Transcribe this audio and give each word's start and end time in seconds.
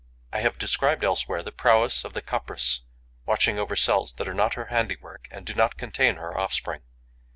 I 0.33 0.39
have 0.39 0.57
described 0.57 1.03
elsewhere 1.03 1.43
the 1.43 1.51
prowess 1.51 2.03
of 2.03 2.13
the 2.13 2.23
Copris 2.23 2.79
watching 3.27 3.59
over 3.59 3.75
cells 3.75 4.15
that 4.15 4.27
are 4.27 4.33
not 4.33 4.55
her 4.55 4.65
handiwork 4.73 5.27
and 5.29 5.45
do 5.45 5.53
not 5.53 5.77
contain 5.77 6.15
her 6.15 6.35
offspring. 6.35 6.81